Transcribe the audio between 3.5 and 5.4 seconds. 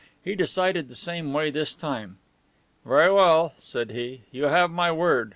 said he. "You have my word.